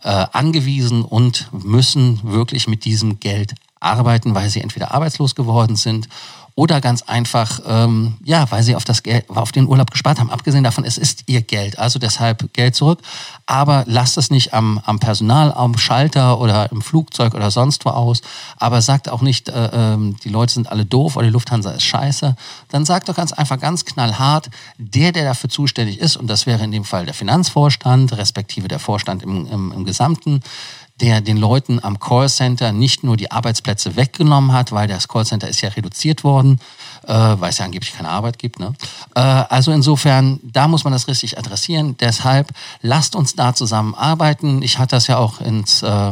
äh, 0.03 0.25
angewiesen 0.31 1.03
und 1.03 1.49
müssen 1.51 2.19
wirklich 2.23 2.67
mit 2.67 2.85
diesem 2.85 3.19
Geld 3.19 3.55
arbeiten, 3.79 4.35
weil 4.35 4.49
sie 4.49 4.61
entweder 4.61 4.93
arbeitslos 4.93 5.35
geworden 5.35 5.75
sind 5.75 6.09
oder 6.59 6.81
ganz 6.81 7.03
einfach, 7.03 7.61
ähm, 7.67 8.17
ja, 8.21 8.45
weil 8.51 8.63
sie 8.63 8.75
auf 8.75 8.83
das 8.83 9.01
Geld, 9.01 9.29
auf 9.29 9.53
den 9.53 9.65
Urlaub 9.65 9.91
gespart 9.91 10.19
haben. 10.19 10.29
Abgesehen 10.29 10.65
davon, 10.65 10.83
es 10.83 10.97
ist 10.97 11.23
ihr 11.27 11.41
Geld, 11.41 11.79
also 11.79 11.99
deshalb 11.99 12.51
Geld 12.51 12.75
zurück. 12.75 12.99
Aber 13.45 13.85
lasst 13.87 14.17
es 14.17 14.29
nicht 14.29 14.53
am, 14.53 14.81
am 14.83 14.99
Personal, 14.99 15.53
am 15.53 15.77
Schalter 15.77 16.41
oder 16.41 16.69
im 16.73 16.81
Flugzeug 16.81 17.33
oder 17.33 17.49
sonst 17.49 17.85
wo 17.85 17.91
aus. 17.91 18.21
Aber 18.57 18.81
sagt 18.81 19.07
auch 19.07 19.21
nicht, 19.21 19.47
äh, 19.47 19.93
äh, 19.93 20.13
die 20.21 20.27
Leute 20.27 20.53
sind 20.53 20.69
alle 20.69 20.83
doof 20.83 21.15
oder 21.15 21.27
die 21.27 21.31
Lufthansa 21.31 21.71
ist 21.71 21.83
scheiße. 21.83 22.35
Dann 22.67 22.83
sagt 22.83 23.07
doch 23.07 23.15
ganz 23.15 23.31
einfach, 23.31 23.57
ganz 23.57 23.85
knallhart, 23.85 24.49
der, 24.77 25.13
der 25.13 25.23
dafür 25.23 25.49
zuständig 25.49 25.99
ist, 25.99 26.17
und 26.17 26.27
das 26.27 26.45
wäre 26.45 26.65
in 26.65 26.73
dem 26.73 26.83
Fall 26.83 27.05
der 27.05 27.13
Finanzvorstand, 27.13 28.17
respektive 28.17 28.67
der 28.67 28.79
Vorstand 28.79 29.23
im, 29.23 29.47
im, 29.47 29.71
im 29.71 29.85
Gesamten, 29.85 30.41
der 31.01 31.21
den 31.21 31.37
Leuten 31.37 31.83
am 31.83 31.99
Callcenter 31.99 32.71
nicht 32.71 33.03
nur 33.03 33.17
die 33.17 33.31
Arbeitsplätze 33.31 33.95
weggenommen 33.95 34.51
hat, 34.51 34.71
weil 34.71 34.87
das 34.87 35.07
Callcenter 35.07 35.47
ist 35.47 35.61
ja 35.61 35.69
reduziert 35.69 36.23
worden, 36.23 36.59
äh, 37.07 37.13
weil 37.13 37.49
es 37.49 37.57
ja 37.57 37.65
angeblich 37.65 37.93
keine 37.93 38.09
Arbeit 38.09 38.39
gibt. 38.39 38.59
Ne? 38.59 38.73
Äh, 39.15 39.19
also 39.19 39.71
insofern, 39.71 40.39
da 40.43 40.67
muss 40.67 40.83
man 40.83 40.93
das 40.93 41.07
richtig 41.07 41.37
adressieren. 41.37 41.95
Deshalb 41.97 42.51
lasst 42.81 43.15
uns 43.15 43.35
da 43.35 43.53
zusammenarbeiten. 43.53 44.61
Ich 44.61 44.77
hatte 44.77 44.95
das 44.95 45.07
ja 45.07 45.17
auch 45.17 45.41
ins 45.41 45.81
äh, 45.83 46.11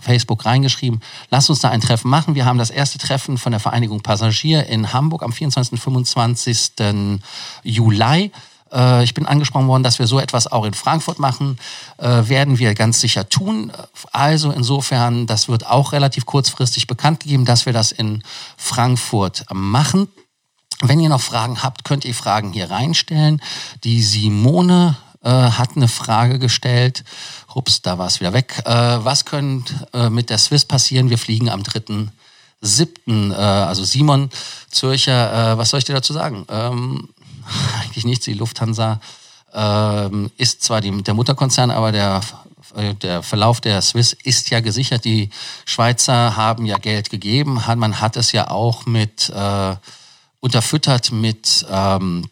Facebook 0.00 0.46
reingeschrieben, 0.46 1.00
lasst 1.30 1.50
uns 1.50 1.60
da 1.60 1.70
ein 1.70 1.80
Treffen 1.80 2.08
machen. 2.08 2.34
Wir 2.34 2.44
haben 2.44 2.58
das 2.58 2.70
erste 2.70 2.98
Treffen 2.98 3.38
von 3.38 3.50
der 3.50 3.60
Vereinigung 3.60 4.02
Passagier 4.02 4.66
in 4.66 4.92
Hamburg 4.92 5.22
am 5.22 5.32
24. 5.32 5.72
und 5.72 5.78
25. 5.78 6.72
Juli. 7.64 8.30
Äh, 8.72 9.04
ich 9.04 9.14
bin 9.14 9.26
angesprochen 9.26 9.68
worden, 9.68 9.82
dass 9.82 9.98
wir 9.98 10.06
so 10.06 10.18
etwas 10.18 10.50
auch 10.50 10.64
in 10.64 10.74
Frankfurt 10.74 11.18
machen, 11.18 11.58
äh, 11.98 12.28
werden 12.28 12.58
wir 12.58 12.74
ganz 12.74 13.00
sicher 13.00 13.28
tun. 13.28 13.72
Also 14.12 14.50
insofern, 14.50 15.26
das 15.26 15.48
wird 15.48 15.66
auch 15.66 15.92
relativ 15.92 16.26
kurzfristig 16.26 16.86
bekannt 16.86 17.20
gegeben, 17.20 17.44
dass 17.44 17.66
wir 17.66 17.72
das 17.72 17.92
in 17.92 18.22
Frankfurt 18.56 19.44
machen. 19.52 20.08
Wenn 20.82 21.00
ihr 21.00 21.08
noch 21.08 21.22
Fragen 21.22 21.62
habt, 21.62 21.84
könnt 21.84 22.04
ihr 22.04 22.14
Fragen 22.14 22.52
hier 22.52 22.70
reinstellen. 22.70 23.40
Die 23.84 24.02
Simone 24.02 24.96
äh, 25.22 25.30
hat 25.30 25.76
eine 25.76 25.88
Frage 25.88 26.38
gestellt. 26.38 27.04
Ups, 27.54 27.80
da 27.80 27.96
war 27.96 28.06
es 28.06 28.20
wieder 28.20 28.34
weg. 28.34 28.62
Was 28.66 29.24
könnte 29.24 30.10
mit 30.10 30.28
der 30.28 30.36
Swiss 30.36 30.66
passieren? 30.66 31.08
Wir 31.08 31.16
fliegen 31.16 31.48
am 31.48 31.62
3.7. 31.62 33.32
Äh, 33.32 33.34
also 33.34 33.82
Simon 33.82 34.28
Zürcher, 34.70 35.56
was 35.56 35.70
soll 35.70 35.78
ich 35.78 35.86
dir 35.86 35.94
dazu 35.94 36.12
sagen? 36.12 36.44
Ähm, 36.50 37.08
eigentlich 37.82 38.04
nichts. 38.04 38.24
Die 38.24 38.34
Lufthansa 38.34 39.00
ähm, 39.52 40.30
ist 40.36 40.62
zwar 40.62 40.80
die, 40.80 41.02
der 41.02 41.14
Mutterkonzern, 41.14 41.70
aber 41.70 41.92
der, 41.92 42.20
äh, 42.74 42.94
der 42.94 43.22
Verlauf 43.22 43.60
der 43.60 43.80
Swiss 43.82 44.12
ist 44.12 44.50
ja 44.50 44.60
gesichert. 44.60 45.04
Die 45.04 45.30
Schweizer 45.64 46.36
haben 46.36 46.66
ja 46.66 46.78
Geld 46.78 47.10
gegeben. 47.10 47.62
Man 47.76 48.00
hat 48.00 48.16
es 48.16 48.32
ja 48.32 48.50
auch 48.50 48.86
mit 48.86 49.30
äh, 49.30 49.76
unterfüttert 50.40 51.10
mit 51.10 51.66
ähm, 51.70 52.28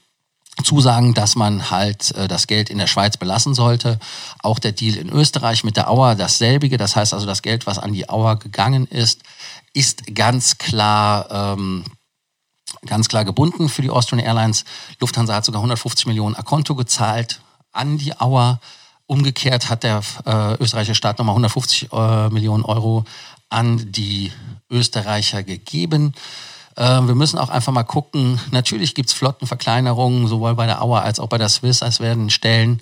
Zusagen, 0.63 1.15
dass 1.15 1.35
man 1.35 1.71
halt 1.71 2.13
äh, 2.13 2.29
das 2.29 2.47
Geld 2.47 2.71
in 2.71 2.79
der 2.79 2.87
Schweiz 2.87 3.17
belassen 3.17 3.55
sollte. 3.55 3.99
Auch 4.41 4.59
der 4.59 4.73
Deal 4.73 4.97
in 4.97 5.09
Österreich 5.09 5.65
mit 5.65 5.77
der 5.77 5.91
Auer 5.91 6.15
dasselbige. 6.15 6.77
Das 6.77 6.95
heißt 6.95 7.13
also, 7.13 7.27
das 7.27 7.43
Geld, 7.43 7.67
was 7.67 7.79
an 7.79 7.93
die 7.93 8.09
Auer 8.09 8.39
gegangen 8.39 8.87
ist, 8.87 9.23
ist 9.73 10.15
ganz 10.15 10.59
klar 10.59 11.57
ähm, 11.59 11.85
ganz 12.87 13.09
klar 13.09 13.25
gebunden 13.25 13.69
für 13.69 13.83
die 13.83 13.91
Austrian 13.91 14.25
Airlines. 14.25 14.65
Lufthansa 15.01 15.35
hat 15.35 15.45
sogar 15.45 15.61
150 15.61 16.07
Millionen 16.07 16.35
Akonto 16.35 16.75
gezahlt 16.75 17.41
an 17.73 17.99
die 17.99 18.19
Auer. 18.21 18.61
Umgekehrt 19.07 19.69
hat 19.69 19.83
der 19.83 20.03
äh, 20.25 20.55
österreichische 20.63 20.95
Staat 20.95 21.19
nochmal 21.19 21.35
150 21.35 21.93
äh, 21.93 22.29
Millionen 22.31 22.65
Euro 22.65 23.05
an 23.51 23.93
die 23.93 24.33
Österreicher 24.71 25.43
gegeben. 25.43 26.15
Äh, 26.77 26.83
wir 27.03 27.15
müssen 27.15 27.39
auch 27.39 27.51
einfach 27.51 27.73
mal 27.73 27.85
gucken. 27.85 28.41
Natürlich 28.51 28.95
gibt 28.95 29.11
es 29.11 29.15
Flottenverkleinerungen, 29.15 30.27
sowohl 30.27 30.55
bei 30.55 30.67
der 30.67 30.83
Auer 30.83 31.03
als 31.03 31.21
auch 31.21 31.29
bei 31.29 31.39
der 31.39 31.49
Swiss. 31.49 31.83
Es 31.83 32.01
werden 32.01 32.31
Stellen 32.31 32.81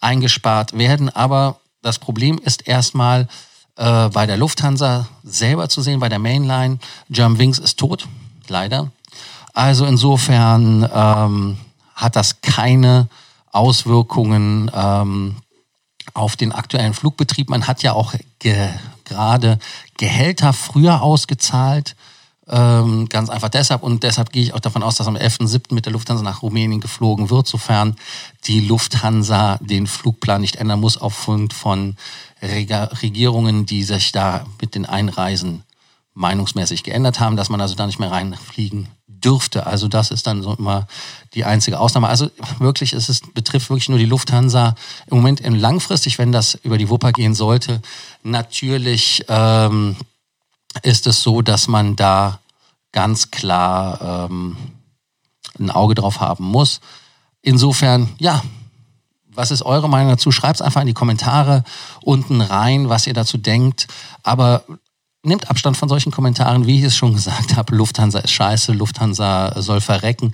eingespart 0.00 0.76
werden. 0.76 1.08
Aber 1.08 1.58
das 1.82 1.98
Problem 1.98 2.38
ist 2.38 2.66
erstmal 2.66 3.28
äh, 3.76 4.08
bei 4.08 4.26
der 4.26 4.36
Lufthansa 4.36 5.08
selber 5.24 5.68
zu 5.68 5.82
sehen, 5.82 6.00
bei 6.00 6.08
der 6.08 6.18
Mainline. 6.18 6.78
Germanwings 7.10 7.58
ist 7.58 7.78
tot, 7.78 8.06
leider. 8.48 8.90
Also 9.54 9.86
insofern 9.86 10.88
ähm, 10.92 11.56
hat 11.94 12.16
das 12.16 12.40
keine 12.42 13.08
Auswirkungen 13.52 14.70
ähm, 14.74 15.36
auf 16.12 16.36
den 16.36 16.52
aktuellen 16.52 16.92
Flugbetrieb. 16.92 17.48
Man 17.48 17.66
hat 17.66 17.82
ja 17.82 17.92
auch 17.92 18.14
ge 18.40 18.68
gerade 19.04 19.58
Gehälter 19.96 20.52
früher 20.52 21.02
ausgezahlt. 21.02 21.94
Ähm, 22.48 23.08
ganz 23.08 23.30
einfach 23.30 23.48
deshalb 23.48 23.82
und 23.82 24.02
deshalb 24.02 24.32
gehe 24.32 24.42
ich 24.42 24.54
auch 24.54 24.60
davon 24.60 24.82
aus, 24.82 24.96
dass 24.96 25.06
am 25.06 25.16
11.07. 25.16 25.72
mit 25.72 25.86
der 25.86 25.92
Lufthansa 25.92 26.22
nach 26.22 26.42
Rumänien 26.42 26.80
geflogen 26.80 27.30
wird, 27.30 27.46
sofern 27.46 27.96
die 28.46 28.60
Lufthansa 28.60 29.58
den 29.62 29.86
Flugplan 29.86 30.40
nicht 30.40 30.56
ändern 30.56 30.80
muss 30.80 30.98
aufgrund 30.98 31.54
von 31.54 31.96
Regierungen, 32.42 33.64
die 33.64 33.82
sich 33.82 34.12
da 34.12 34.44
mit 34.60 34.74
den 34.74 34.84
Einreisen 34.84 35.62
meinungsmäßig 36.14 36.82
geändert 36.82 37.20
haben, 37.20 37.36
dass 37.36 37.48
man 37.48 37.60
also 37.60 37.74
da 37.74 37.86
nicht 37.86 37.98
mehr 37.98 38.10
reinfliegen 38.10 38.88
dürfte. 39.24 39.66
Also 39.66 39.88
das 39.88 40.10
ist 40.10 40.26
dann 40.26 40.42
so 40.42 40.54
immer 40.54 40.86
die 41.34 41.44
einzige 41.44 41.80
Ausnahme. 41.80 42.08
Also 42.08 42.30
wirklich, 42.58 42.92
es 42.92 43.20
betrifft 43.32 43.70
wirklich 43.70 43.88
nur 43.88 43.98
die 43.98 44.04
Lufthansa. 44.04 44.74
Im 45.06 45.16
Moment 45.16 45.40
in 45.40 45.58
langfristig, 45.58 46.18
wenn 46.18 46.32
das 46.32 46.54
über 46.62 46.78
die 46.78 46.90
Wupper 46.90 47.12
gehen 47.12 47.34
sollte, 47.34 47.80
natürlich 48.22 49.24
ähm, 49.28 49.96
ist 50.82 51.06
es 51.06 51.22
so, 51.22 51.42
dass 51.42 51.68
man 51.68 51.96
da 51.96 52.40
ganz 52.92 53.30
klar 53.30 54.28
ähm, 54.30 54.56
ein 55.58 55.70
Auge 55.70 55.94
drauf 55.94 56.20
haben 56.20 56.44
muss. 56.44 56.80
Insofern, 57.42 58.08
ja, 58.18 58.42
was 59.34 59.50
ist 59.50 59.62
eure 59.62 59.88
Meinung 59.88 60.10
dazu? 60.10 60.30
Schreibt 60.30 60.56
es 60.56 60.62
einfach 60.62 60.80
in 60.80 60.86
die 60.86 60.94
Kommentare 60.94 61.64
unten 62.02 62.40
rein, 62.40 62.88
was 62.88 63.06
ihr 63.06 63.14
dazu 63.14 63.36
denkt. 63.36 63.88
Aber 64.22 64.64
nehmt 65.24 65.50
Abstand 65.50 65.76
von 65.76 65.88
solchen 65.88 66.12
Kommentaren, 66.12 66.66
wie 66.66 66.78
ich 66.78 66.84
es 66.84 66.96
schon 66.96 67.14
gesagt 67.14 67.56
habe. 67.56 67.74
Lufthansa 67.74 68.20
ist 68.20 68.30
scheiße, 68.30 68.72
Lufthansa 68.72 69.60
soll 69.60 69.80
verrecken. 69.80 70.32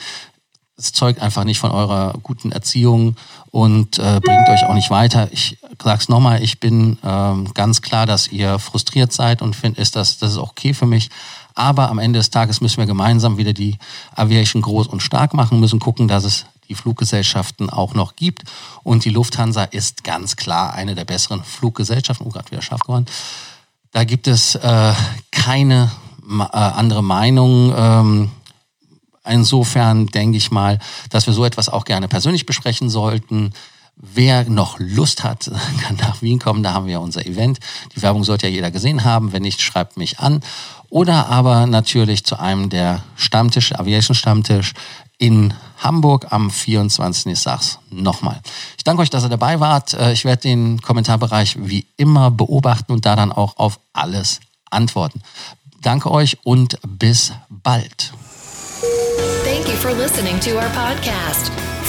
Es 0.76 0.92
zeugt 0.92 1.20
einfach 1.20 1.44
nicht 1.44 1.58
von 1.58 1.72
eurer 1.72 2.14
guten 2.22 2.52
Erziehung 2.52 3.16
und 3.50 3.98
äh, 3.98 4.20
bringt 4.24 4.48
euch 4.48 4.64
auch 4.64 4.74
nicht 4.74 4.90
weiter. 4.90 5.28
Ich 5.30 5.58
sag's 5.82 6.08
nochmal, 6.08 6.42
ich 6.42 6.58
bin 6.58 6.98
ähm, 7.04 7.52
ganz 7.52 7.82
klar, 7.82 8.06
dass 8.06 8.28
ihr 8.28 8.58
frustriert 8.58 9.12
seid 9.12 9.42
und 9.42 9.54
finde, 9.54 9.80
ist 9.80 9.94
das, 9.94 10.16
das 10.18 10.32
ist 10.32 10.38
okay 10.38 10.72
für 10.72 10.86
mich. 10.86 11.10
Aber 11.54 11.90
am 11.90 11.98
Ende 11.98 12.18
des 12.18 12.30
Tages 12.30 12.62
müssen 12.62 12.78
wir 12.78 12.86
gemeinsam 12.86 13.36
wieder 13.36 13.52
die 13.52 13.76
Aviation 14.14 14.62
groß 14.62 14.86
und 14.86 15.02
stark 15.02 15.34
machen, 15.34 15.60
müssen 15.60 15.80
gucken, 15.80 16.08
dass 16.08 16.24
es 16.24 16.46
die 16.70 16.74
Fluggesellschaften 16.74 17.68
auch 17.68 17.92
noch 17.92 18.16
gibt. 18.16 18.44
Und 18.82 19.04
die 19.04 19.10
Lufthansa 19.10 19.64
ist 19.64 20.04
ganz 20.04 20.36
klar 20.36 20.72
eine 20.72 20.94
der 20.94 21.04
besseren 21.04 21.44
Fluggesellschaften. 21.44 22.26
Oh, 22.26 22.30
gerade 22.30 22.50
wieder 22.50 22.62
scharf 22.62 22.80
geworden. 22.80 23.06
Da 23.92 24.04
gibt 24.04 24.26
es 24.26 24.54
äh, 24.54 24.92
keine 25.30 25.90
äh, 26.28 26.56
andere 26.56 27.02
Meinung. 27.02 27.74
Ähm, 27.76 28.30
Insofern 29.28 30.06
denke 30.06 30.38
ich 30.38 30.50
mal, 30.50 30.78
dass 31.10 31.26
wir 31.26 31.34
so 31.34 31.44
etwas 31.44 31.68
auch 31.68 31.84
gerne 31.84 32.08
persönlich 32.08 32.46
besprechen 32.46 32.88
sollten. 32.88 33.52
Wer 34.02 34.48
noch 34.48 34.78
Lust 34.78 35.24
hat, 35.24 35.50
kann 35.82 35.96
nach 35.96 36.22
Wien 36.22 36.38
kommen. 36.38 36.62
Da 36.62 36.72
haben 36.72 36.86
wir 36.86 37.00
unser 37.00 37.26
Event. 37.26 37.60
Die 37.94 38.02
Werbung 38.02 38.24
sollte 38.24 38.46
ja 38.46 38.52
jeder 38.52 38.70
gesehen 38.70 39.04
haben. 39.04 39.32
Wenn 39.32 39.42
nicht, 39.42 39.60
schreibt 39.60 39.96
mich 39.96 40.20
an. 40.20 40.40
Oder 40.88 41.28
aber 41.28 41.66
natürlich 41.66 42.24
zu 42.24 42.38
einem 42.38 42.70
der 42.70 43.02
Stammtische, 43.14 43.78
Aviation 43.78 44.14
Stammtisch 44.14 44.72
in 45.18 45.52
Hamburg 45.78 46.26
am 46.30 46.50
24. 46.50 47.32
Ich 47.32 47.40
sag's 47.40 47.78
nochmal. 47.90 48.40
Ich 48.76 48.84
danke 48.84 49.02
euch, 49.02 49.10
dass 49.10 49.22
ihr 49.22 49.28
dabei 49.28 49.60
wart. 49.60 49.94
Äh, 49.94 50.12
ich 50.12 50.24
werde 50.24 50.42
den 50.42 50.80
Kommentarbereich 50.80 51.56
wie 51.60 51.86
immer 51.96 52.30
beobachten 52.30 52.92
und 52.92 53.04
da 53.06 53.16
dann 53.16 53.30
auch 53.30 53.58
auf 53.58 53.78
alles 53.92 54.40
antworten. 54.70 55.22
Danke 55.82 56.10
euch 56.10 56.38
und 56.42 56.78
bis 56.86 57.32
bald. 57.48 58.12
Thank 59.44 59.68
you 59.68 59.76
for 59.76 59.92
listening 59.92 60.40
to 60.40 60.52
our 60.52 60.70
podcast, 60.70 61.52